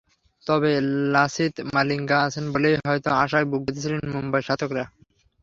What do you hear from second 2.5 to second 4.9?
বলেই হয়তো আশায় বুক বেঁধেছিলেন মুম্বাই সমর্থকেরা।